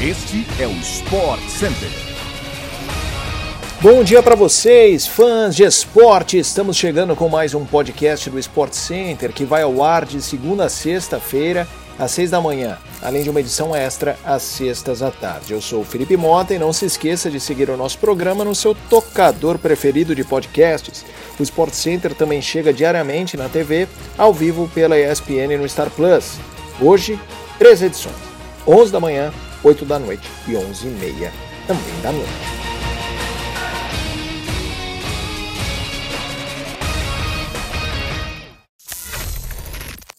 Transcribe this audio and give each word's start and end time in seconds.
Este 0.00 0.46
é 0.60 0.66
o 0.68 0.70
Sport 0.74 1.40
Center. 1.48 1.88
Bom 3.80 4.04
dia 4.04 4.22
para 4.22 4.36
vocês, 4.36 5.08
fãs 5.08 5.56
de 5.56 5.64
esporte. 5.64 6.38
Estamos 6.38 6.76
chegando 6.76 7.16
com 7.16 7.28
mais 7.28 7.52
um 7.52 7.64
podcast 7.66 8.30
do 8.30 8.38
Sport 8.38 8.74
Center 8.74 9.32
que 9.32 9.44
vai 9.44 9.62
ao 9.62 9.82
ar 9.82 10.04
de 10.04 10.22
segunda 10.22 10.66
a 10.66 10.68
sexta-feira, 10.68 11.66
às 11.98 12.12
seis 12.12 12.30
da 12.30 12.40
manhã, 12.40 12.78
além 13.02 13.24
de 13.24 13.30
uma 13.30 13.40
edição 13.40 13.74
extra 13.74 14.16
às 14.24 14.42
sextas 14.42 15.02
à 15.02 15.10
tarde. 15.10 15.52
Eu 15.52 15.60
sou 15.60 15.80
o 15.80 15.84
Felipe 15.84 16.16
Mota 16.16 16.54
e 16.54 16.60
não 16.60 16.72
se 16.72 16.86
esqueça 16.86 17.28
de 17.28 17.40
seguir 17.40 17.68
o 17.68 17.76
nosso 17.76 17.98
programa 17.98 18.44
no 18.44 18.54
seu 18.54 18.76
tocador 18.88 19.58
preferido 19.58 20.14
de 20.14 20.22
podcasts. 20.22 21.04
O 21.40 21.42
Sport 21.42 21.74
Center 21.74 22.14
também 22.14 22.40
chega 22.40 22.72
diariamente 22.72 23.36
na 23.36 23.48
TV, 23.48 23.88
ao 24.16 24.32
vivo 24.32 24.70
pela 24.72 24.96
ESPN 24.96 25.58
no 25.58 25.68
Star 25.68 25.90
Plus. 25.90 26.36
Hoje, 26.80 27.18
três 27.58 27.82
edições: 27.82 28.14
11 28.64 28.92
da 28.92 29.00
manhã, 29.00 29.32
8 29.62 29.84
da 29.84 29.98
noite 29.98 30.28
e 30.46 30.56
11 30.56 30.86
e 30.86 30.90
meia 30.90 31.32
também 31.66 32.00
da 32.00 32.12
noite. 32.12 32.58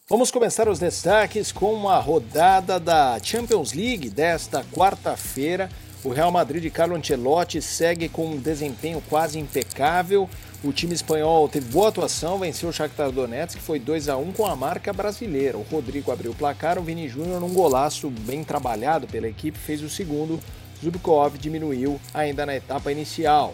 Vamos 0.09 0.31
começar 0.31 0.67
os 0.67 0.80
destaques 0.80 1.52
com 1.52 1.88
a 1.88 1.99
rodada 1.99 2.80
da 2.80 3.20
Champions 3.23 3.73
League 3.73 4.09
desta 4.09 4.66
quarta-feira. 4.73 5.69
O 6.03 6.09
Real 6.09 6.31
Madrid 6.31 6.63
de 6.63 6.69
Carlo 6.69 6.95
Ancelotti 6.95 7.61
segue 7.61 8.09
com 8.09 8.25
um 8.25 8.38
desempenho 8.38 9.02
quase 9.08 9.38
impecável. 9.38 10.27
O 10.62 10.73
time 10.73 10.94
espanhol 10.94 11.48
teve 11.48 11.72
boa 11.72 11.88
atuação, 11.88 12.38
venceu 12.38 12.67
o 12.67 12.73
Shakhtar 12.73 13.13
Donetsk, 13.13 13.58
que 13.58 13.63
foi 13.63 13.80
2 13.80 14.09
a 14.09 14.17
1 14.17 14.34
com 14.34 14.45
a 14.45 14.58
marca 14.58 14.91
brasileira. 14.91 15.58
O 15.58 15.62
Rodrigo 15.62 16.12
abriu 16.12 16.31
o 16.31 16.36
placar, 16.36 16.77
o 16.77 16.81
Vini 16.81 17.08
Júnior 17.08 17.40
num 17.40 17.54
golaço 17.54 18.09
bem 18.09 18.44
trabalhado 18.44 19.08
pela 19.08 19.30
equipe 19.30 19.58
fez 19.58 19.81
o 19.81 19.90
segundo. 19.90 20.38
Zubkov 20.84 21.38
diminuiu 21.38 21.98
ainda 22.14 22.45
na 22.45 22.53
etapa 22.53 22.92
inicial. 22.92 23.53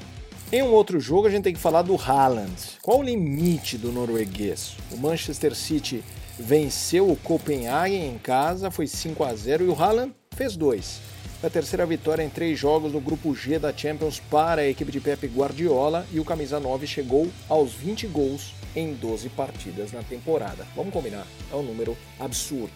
Em 0.52 0.64
um 0.64 0.72
outro 0.72 1.00
jogo 1.00 1.28
a 1.28 1.30
gente 1.30 1.44
tem 1.44 1.54
que 1.54 1.60
falar 1.60 1.84
do 1.84 1.96
Haaland. 1.96 2.80
Qual 2.82 3.00
o 3.00 3.04
limite 3.04 3.78
do 3.78 3.92
norueguês? 3.92 4.76
O 4.92 4.98
Manchester 4.98 5.54
City 5.54 6.04
venceu 6.40 7.12
o 7.12 7.16
Copenhagen 7.16 8.16
em 8.16 8.18
casa, 8.18 8.72
foi 8.72 8.88
5 8.88 9.24
a 9.24 9.36
0 9.36 9.66
e 9.66 9.68
o 9.68 9.80
Haaland 9.80 10.12
fez 10.36 10.58
dois. 10.58 11.00
A 11.46 11.50
terceira 11.50 11.86
vitória 11.86 12.24
em 12.24 12.30
três 12.30 12.58
jogos 12.58 12.92
no 12.92 13.00
grupo 13.00 13.36
G 13.36 13.60
da 13.60 13.72
Champions 13.72 14.20
para 14.20 14.64
a 14.64 14.68
equipe 14.68 14.92
de 14.92 15.00
Pepe 15.00 15.28
Guardiola 15.28 16.04
e 16.12 16.20
o 16.20 16.26
camisa 16.26 16.60
9 16.60 16.88
chegou 16.88 17.30
aos 17.48 17.72
20 17.72 18.08
gols 18.08 18.56
em 18.76 18.96
12 18.96 19.30
partidas 19.30 19.92
na 19.92 20.02
temporada. 20.02 20.66
Vamos 20.76 20.92
combinar, 20.92 21.28
é 21.54 21.56
um 21.56 21.62
número 21.62 21.96
absurdo. 22.20 22.74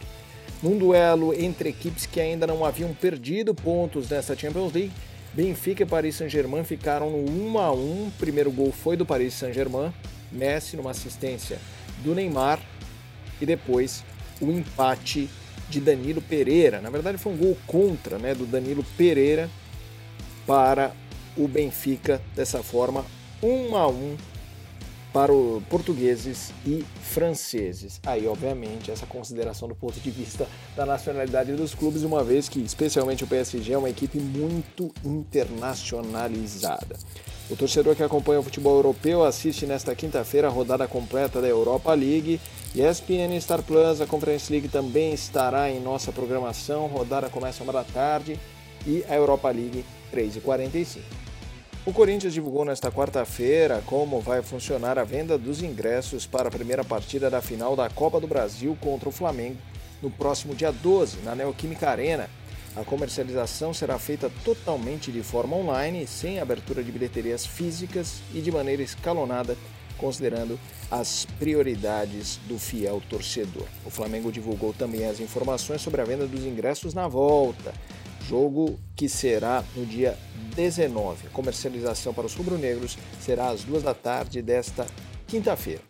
Num 0.62 0.78
duelo 0.78 1.34
entre 1.34 1.70
equipes 1.70 2.06
que 2.06 2.22
ainda 2.22 2.46
não 2.46 2.64
haviam 2.64 2.94
perdido 2.94 3.56
pontos 3.56 4.08
nessa 4.08 4.38
Champions 4.38 4.72
League, 4.72 4.94
Benfica 5.34 5.82
e 5.82 5.88
Paris 5.88 6.18
Saint-Germain 6.18 6.64
ficaram 6.64 7.10
no 7.10 7.28
1 7.28 7.58
a 7.58 7.72
1. 7.72 7.76
O 7.76 8.14
primeiro 8.20 8.52
gol 8.52 8.72
foi 8.72 8.96
do 8.96 9.04
Paris 9.04 9.34
Saint-Germain, 9.34 9.92
Messi 10.32 10.78
numa 10.78 10.92
assistência 10.92 11.58
do 12.04 12.14
Neymar 12.14 12.60
e 13.42 13.48
depois 13.48 14.04
o 14.40 14.52
empate 14.52 15.28
de 15.70 15.80
Danilo 15.80 16.22
Pereira. 16.22 16.82
Na 16.82 16.90
verdade, 16.90 17.18
foi 17.18 17.34
um 17.34 17.38
gol 17.38 17.58
contra 17.68 18.18
né, 18.18 18.34
do 18.34 18.46
Danilo 18.46 18.84
Pereira 18.98 19.50
para 20.46 20.92
o 21.38 21.48
Benfica, 21.48 22.22
dessa 22.36 22.64
forma, 22.64 23.06
1 23.42 23.76
a 23.76 23.88
1 23.88 24.18
para 25.14 25.34
os 25.34 25.64
portugueses 25.64 26.52
e 26.66 26.86
franceses. 27.02 28.00
Aí, 28.06 28.28
obviamente, 28.28 28.92
essa 28.92 29.06
consideração 29.06 29.68
do 29.68 29.76
ponto 29.76 30.00
de 30.00 30.12
vista 30.12 30.48
da 30.76 30.86
nacionalidade 30.86 31.54
dos 31.54 31.74
clubes, 31.74 32.04
uma 32.04 32.24
vez 32.24 32.48
que, 32.48 32.60
especialmente 32.60 33.24
o 33.24 33.28
PSG, 33.28 33.74
é 33.74 33.78
uma 33.78 33.90
equipe 33.90 34.20
muito 34.20 34.92
internacionalizada. 35.04 36.96
O 37.50 37.56
torcedor 37.56 37.96
que 37.96 38.04
acompanha 38.04 38.40
o 38.40 38.44
futebol 38.44 38.76
europeu 38.76 39.24
assiste 39.24 39.66
nesta 39.66 39.96
quinta-feira 39.96 40.48
a 40.48 40.52
rodada 40.52 40.88
completa 40.88 41.42
da 41.42 41.48
Europa 41.48 41.92
League. 41.96 42.40
ESPN 42.76 43.40
Star 43.42 43.64
Plus, 43.64 44.00
a 44.00 44.06
Conference 44.06 44.52
League 44.52 44.68
também 44.68 45.12
estará 45.12 45.72
em 45.72 45.80
nossa 45.80 46.12
programação. 46.12 46.86
Rodada 46.86 47.28
começa 47.28 47.64
uma 47.64 47.74
da 47.74 47.84
tarde 47.84 48.40
e 48.86 49.04
a 49.10 49.16
Europa 49.16 49.50
League 49.50 49.84
3h45. 50.14 51.00
O 51.84 51.92
Corinthians 51.92 52.34
divulgou 52.34 52.64
nesta 52.64 52.92
quarta-feira 52.92 53.82
como 53.88 54.22
vai 54.22 54.44
funcionar 54.44 55.00
a 55.00 55.04
venda 55.04 55.36
dos 55.36 55.64
ingressos 55.64 56.28
para 56.28 56.50
a 56.50 56.52
primeira 56.52 56.84
partida 56.84 57.28
da 57.28 57.42
final 57.42 57.76
da 57.76 57.90
Copa 57.90 58.20
do 58.20 58.28
Brasil 58.28 58.78
contra 58.80 59.10
o 59.10 59.12
Flamengo 59.12 59.58
no 60.00 60.12
próximo 60.12 60.54
dia 60.54 60.72
12, 60.72 61.22
na 61.24 61.34
Neoquímica 61.34 61.90
Arena. 61.90 62.30
A 62.76 62.84
comercialização 62.84 63.74
será 63.74 63.98
feita 63.98 64.32
totalmente 64.46 65.12
de 65.12 65.24
forma 65.24 65.56
online, 65.56 66.06
sem 66.06 66.40
abertura 66.40 66.84
de 66.84 66.92
bilheterias 66.92 67.46
físicas 67.46 68.22
e 68.32 68.42
de 68.42 68.52
maneira 68.52 68.84
escalonada, 68.84 69.58
considerando 70.00 70.60
as 70.90 71.26
prioridades 71.38 72.40
do 72.48 72.58
fiel 72.58 73.02
torcedor. 73.10 73.68
O 73.86 73.90
Flamengo 73.90 74.32
divulgou 74.32 74.74
também 74.74 75.06
as 75.06 75.20
informações 75.20 75.82
sobre 75.82 76.02
a 76.02 76.06
venda 76.06 76.26
dos 76.26 76.44
ingressos 76.46 76.94
na 76.94 77.08
volta, 77.08 77.74
jogo 78.28 78.80
que 78.96 79.08
será 79.08 79.64
no 79.76 79.86
dia 79.86 80.18
19. 80.56 81.28
A 81.28 81.30
comercialização 81.30 82.14
para 82.14 82.26
os 82.26 82.34
rubro-negros 82.34 82.98
será 83.20 83.50
às 83.50 83.64
duas 83.64 83.84
da 83.84 83.94
tarde 83.94 84.42
desta 84.42 84.88
quinta-feira. 85.28 85.82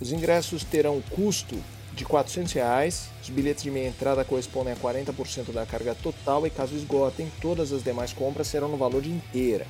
Os 0.00 0.12
ingressos 0.12 0.64
terão 0.64 1.00
custo 1.10 1.56
de 1.94 2.04
400 2.04 2.52
reais. 2.52 3.08
os 3.22 3.28
bilhetes 3.28 3.62
de 3.62 3.70
meia 3.70 3.88
entrada 3.88 4.24
correspondem 4.24 4.72
a 4.72 4.76
40% 4.76 5.52
da 5.52 5.66
carga 5.66 5.94
total 5.94 6.46
e 6.46 6.50
caso 6.50 6.74
esgotem, 6.74 7.30
todas 7.40 7.72
as 7.72 7.82
demais 7.82 8.12
compras 8.12 8.46
serão 8.46 8.68
no 8.68 8.76
valor 8.76 9.02
de 9.02 9.10
inteira. 9.10 9.66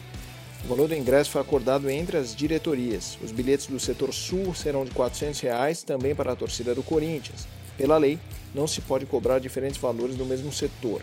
O 0.64 0.68
valor 0.68 0.86
do 0.86 0.94
ingresso 0.94 1.30
foi 1.32 1.40
acordado 1.40 1.90
entre 1.90 2.16
as 2.16 2.36
diretorias. 2.36 3.18
Os 3.20 3.32
bilhetes 3.32 3.66
do 3.66 3.80
setor 3.80 4.14
sul 4.14 4.54
serão 4.54 4.84
de 4.84 4.92
400 4.92 5.40
reais, 5.40 5.82
também 5.82 6.14
para 6.14 6.32
a 6.32 6.36
torcida 6.36 6.72
do 6.72 6.84
Corinthians. 6.84 7.48
Pela 7.76 7.98
lei, 7.98 8.16
não 8.54 8.68
se 8.68 8.80
pode 8.80 9.04
cobrar 9.04 9.40
diferentes 9.40 9.80
valores 9.80 10.14
do 10.14 10.24
mesmo 10.24 10.52
setor. 10.52 11.02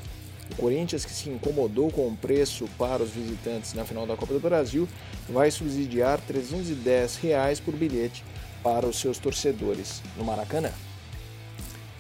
O 0.50 0.56
Corinthians, 0.56 1.04
que 1.04 1.12
se 1.12 1.30
incomodou 1.30 1.92
com 1.92 2.08
o 2.08 2.16
preço 2.16 2.70
para 2.78 3.04
os 3.04 3.10
visitantes 3.10 3.74
na 3.74 3.84
final 3.84 4.08
da 4.08 4.16
Copa 4.16 4.34
do 4.34 4.40
Brasil, 4.40 4.88
vai 5.28 5.52
subsidiar 5.52 6.22
310 6.22 7.18
reais 7.18 7.60
por 7.60 7.76
bilhete 7.76 8.24
para 8.64 8.88
os 8.88 8.98
seus 8.98 9.18
torcedores 9.18 10.02
no 10.18 10.24
Maracanã. 10.24 10.72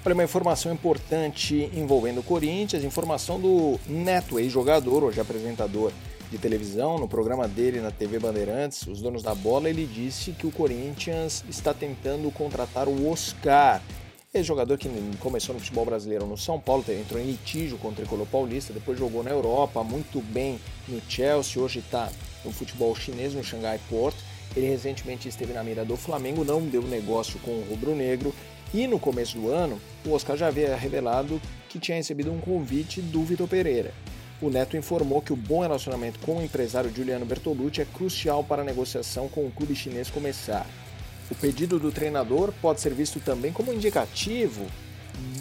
Olha, 0.05 0.13
uma 0.13 0.23
informação 0.23 0.71
importante 0.71 1.69
envolvendo 1.73 2.21
o 2.21 2.23
Corinthians, 2.23 2.85
informação 2.85 3.37
do 3.37 3.77
Neto, 3.85 4.39
ex-jogador, 4.39 5.03
hoje 5.03 5.19
apresentador 5.19 5.91
de 6.31 6.37
televisão, 6.37 6.97
no 6.99 7.07
programa 7.07 7.47
dele 7.47 7.81
na 7.81 7.91
TV 7.91 8.19
Bandeirantes, 8.19 8.85
Os 8.85 9.01
Donos 9.01 9.23
da 9.23 9.33
Bola, 9.33 9.69
ele 9.69 9.85
disse 9.85 10.31
que 10.31 10.45
o 10.45 10.51
Corinthians 10.51 11.43
está 11.49 11.73
tentando 11.73 12.29
contratar 12.31 12.87
o 12.87 13.09
Oscar. 13.09 13.81
Ex-jogador 14.31 14.77
que 14.77 14.87
começou 15.19 15.55
no 15.55 15.59
futebol 15.59 15.85
brasileiro 15.85 16.27
no 16.27 16.37
São 16.37 16.59
Paulo, 16.59 16.85
entrou 16.89 17.19
em 17.19 17.25
litígio 17.25 17.79
com 17.79 17.87
o 17.87 17.93
Tricolor 17.93 18.27
Paulista, 18.27 18.71
depois 18.71 18.99
jogou 18.99 19.23
na 19.23 19.31
Europa, 19.31 19.83
muito 19.83 20.21
bem 20.21 20.59
no 20.87 21.01
Chelsea, 21.09 21.61
hoje 21.61 21.79
está 21.79 22.11
no 22.45 22.51
futebol 22.51 22.95
chinês, 22.95 23.33
no 23.33 23.43
Shanghai 23.43 23.79
Port. 23.89 24.15
Ele 24.55 24.67
recentemente 24.67 25.27
esteve 25.27 25.53
na 25.53 25.63
mira 25.63 25.83
do 25.83 25.97
Flamengo, 25.97 26.43
não 26.43 26.61
deu 26.61 26.83
negócio 26.83 27.39
com 27.39 27.51
o 27.51 27.65
rubro-negro 27.69 28.33
e 28.71 28.85
no 28.85 28.99
começo 28.99 29.35
do 29.37 29.49
ano, 29.49 29.81
o 30.05 30.11
Oscar 30.11 30.37
já 30.37 30.47
havia 30.47 30.75
revelado 30.75 31.41
que 31.67 31.79
tinha 31.79 31.97
recebido 31.97 32.31
um 32.31 32.39
convite 32.39 33.01
do 33.01 33.23
Vitor 33.23 33.47
Pereira. 33.47 33.91
O 34.41 34.49
Neto 34.49 34.77
informou 34.77 35.21
que 35.21 35.33
o 35.33 35.35
bom 35.35 35.61
relacionamento 35.61 36.19
com 36.19 36.37
o 36.37 36.41
empresário 36.41 36.93
Juliano 36.95 37.25
Bertolucci 37.25 37.81
é 37.81 37.85
crucial 37.85 38.41
para 38.43 38.61
a 38.61 38.65
negociação 38.65 39.27
com 39.27 39.45
o 39.45 39.51
clube 39.51 39.75
chinês 39.75 40.09
começar. 40.09 40.65
O 41.29 41.35
pedido 41.35 41.77
do 41.77 41.91
treinador 41.91 42.53
pode 42.61 42.79
ser 42.79 42.93
visto 42.93 43.19
também 43.19 43.51
como 43.51 43.73
indicativo 43.73 44.65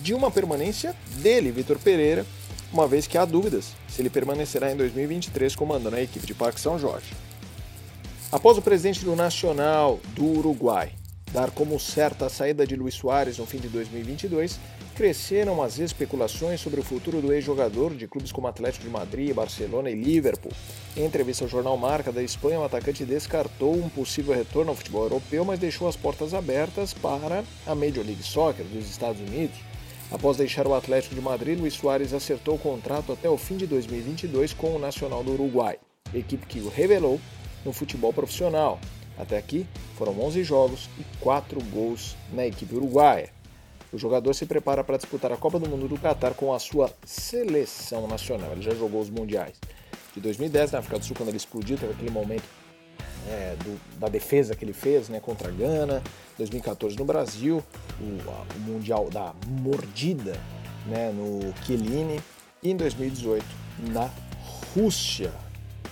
de 0.03 0.13
uma 0.13 0.31
permanência 0.31 0.95
dele, 1.23 1.53
Vitor 1.53 1.79
Pereira, 1.79 2.27
uma 2.73 2.89
vez 2.89 3.07
que 3.07 3.17
há 3.17 3.25
dúvidas 3.25 3.73
se 3.89 4.03
ele 4.03 4.11
permanecerá 4.11 4.73
em 4.73 4.77
2023 4.77 5.55
comandando 5.55 5.97
a 5.97 6.03
equipe 6.03 6.27
de 6.27 6.35
Parque 6.35 6.61
São 6.61 6.77
Jorge. 6.77 7.13
Após 8.33 8.59
o 8.59 8.63
presidente 8.63 9.05
do 9.05 9.15
Nacional 9.15 10.01
do 10.15 10.25
Uruguai 10.25 10.93
dar 11.33 11.51
como 11.51 11.79
certa 11.79 12.27
a 12.27 12.31
saída 12.31 12.67
de 12.67 12.75
Luiz 12.75 12.95
Soares 12.95 13.39
no 13.39 13.47
fim 13.47 13.59
de 13.59 13.69
2022, 13.69 14.59
cresceram 14.99 15.63
as 15.63 15.79
especulações 15.79 16.61
sobre 16.61 16.81
o 16.81 16.83
futuro 16.83 17.21
do 17.21 17.33
ex-jogador 17.33 17.95
de 17.95 18.09
clubes 18.09 18.33
como 18.33 18.49
Atlético 18.49 18.85
de 18.85 18.91
Madrid, 18.91 19.33
Barcelona 19.33 19.89
e 19.89 19.95
Liverpool. 19.95 20.51
Em 20.97 21.05
entrevista 21.05 21.45
ao 21.45 21.49
jornal 21.49 21.77
Marca 21.77 22.11
da 22.11 22.21
Espanha, 22.21 22.59
o 22.59 22.65
atacante 22.65 23.05
descartou 23.05 23.77
um 23.77 23.89
possível 23.89 24.35
retorno 24.35 24.73
ao 24.73 24.77
futebol 24.77 25.05
europeu, 25.05 25.45
mas 25.45 25.61
deixou 25.61 25.87
as 25.87 25.95
portas 25.95 26.35
abertas 26.35 26.93
para 26.93 27.45
a 27.65 27.77
Major 27.77 28.05
League 28.05 28.25
Soccer 28.25 28.65
dos 28.65 28.91
Estados 28.91 29.21
Unidos. 29.21 29.57
Após 30.11 30.37
deixar 30.37 30.67
o 30.67 30.75
Atlético 30.75 31.15
de 31.15 31.21
Madrid, 31.21 31.61
Luiz 31.61 31.75
Soares 31.75 32.13
acertou 32.13 32.57
o 32.57 32.59
contrato 32.59 33.13
até 33.13 33.31
o 33.31 33.39
fim 33.39 33.57
de 33.57 33.69
2022 33.69 34.53
com 34.53 34.75
o 34.75 34.81
Nacional 34.81 35.23
do 35.23 35.31
Uruguai, 35.31 35.79
equipe 36.13 36.45
que 36.45 36.59
o 36.59 36.69
revelou 36.69 37.21
no 37.65 37.73
futebol 37.73 38.13
profissional. 38.13 38.81
Até 39.17 39.39
aqui 39.39 39.65
foram 39.97 40.21
11 40.21 40.43
jogos 40.43 40.91
e 40.99 41.05
4 41.21 41.63
gols 41.71 42.17
na 42.33 42.45
equipe 42.45 42.75
uruguaia. 42.75 43.38
O 43.93 43.99
jogador 43.99 44.35
se 44.35 44.45
prepara 44.45 44.85
para 44.85 44.97
disputar 44.97 45.33
a 45.33 45.37
Copa 45.37 45.59
do 45.59 45.69
Mundo 45.69 45.89
do 45.89 45.99
Catar 45.99 46.35
com 46.35 46.53
a 46.53 46.59
sua 46.59 46.91
seleção 47.05 48.07
nacional. 48.07 48.53
Ele 48.53 48.63
já 48.63 48.75
jogou 48.75 49.01
os 49.01 49.09
mundiais 49.09 49.57
de 50.15 50.21
2010 50.21 50.73
na 50.73 50.79
África 50.81 50.99
do 50.99 51.05
Sul, 51.05 51.17
quando 51.17 51.29
ele 51.29 51.37
explodiu, 51.37 51.79
teve 51.79 51.93
aquele 51.93 52.11
momento 52.11 52.45
é, 53.29 53.57
do, 53.63 53.81
da 53.99 54.09
defesa 54.09 54.55
que 54.55 54.65
ele 54.65 54.73
fez 54.73 55.09
né, 55.09 55.21
contra 55.21 55.49
a 55.49 55.51
Gana, 55.51 56.03
2014 56.37 56.97
no 56.97 57.05
Brasil, 57.05 57.63
o, 58.01 58.31
a, 58.31 58.45
o 58.57 58.61
Mundial 58.61 59.09
da 59.11 59.35
Mordida 59.47 60.39
né, 60.87 61.11
no 61.13 61.53
Chiellini 61.65 62.21
e 62.63 62.71
em 62.71 62.77
2018 62.77 63.45
na 63.93 64.11
Rússia. 64.75 65.33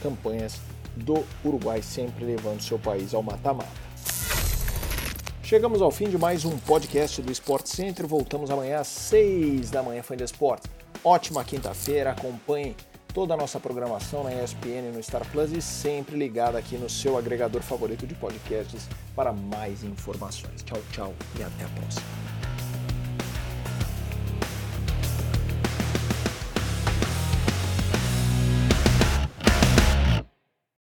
Campanhas 0.02 0.60
do 0.96 1.24
Uruguai 1.44 1.82
sempre 1.82 2.24
levando 2.24 2.60
seu 2.60 2.78
país 2.78 3.14
ao 3.14 3.22
mata-mata. 3.22 3.85
Chegamos 5.46 5.80
ao 5.80 5.92
fim 5.92 6.08
de 6.08 6.18
mais 6.18 6.44
um 6.44 6.58
podcast 6.58 7.22
do 7.22 7.30
Sport 7.30 7.68
Center. 7.68 8.04
Voltamos 8.04 8.50
amanhã 8.50 8.80
às 8.80 8.88
6 8.88 9.70
da 9.70 9.80
manhã, 9.80 10.02
fã 10.02 10.16
de 10.16 10.24
esporte. 10.24 10.68
Ótima 11.04 11.44
quinta-feira, 11.44 12.10
acompanhe 12.10 12.74
toda 13.14 13.34
a 13.34 13.36
nossa 13.36 13.60
programação 13.60 14.24
na 14.24 14.34
ESPN 14.34 14.90
no 14.92 15.00
Star 15.00 15.24
Plus 15.30 15.52
e 15.52 15.62
sempre 15.62 16.16
ligada 16.16 16.58
aqui 16.58 16.76
no 16.76 16.90
seu 16.90 17.16
agregador 17.16 17.62
favorito 17.62 18.08
de 18.08 18.16
podcasts 18.16 18.88
para 19.14 19.32
mais 19.32 19.84
informações. 19.84 20.64
Tchau, 20.64 20.82
tchau 20.90 21.14
e 21.38 21.44
até 21.44 21.64
a 21.64 21.68
próxima. 21.68 22.45